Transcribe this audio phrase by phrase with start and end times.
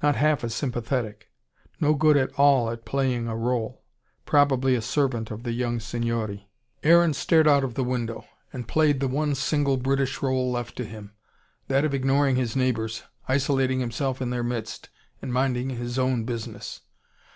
[0.00, 1.30] Not half as sympathetic.
[1.80, 3.82] No good at all at playing a role.
[4.24, 6.48] Probably a servant of the young signori.
[6.84, 10.84] Aaron stared out of the window, and played the one single British role left to
[10.84, 11.12] him,
[11.66, 14.90] that of ignoring his neighbours, isolating himself in their midst,
[15.20, 16.82] and minding his own business.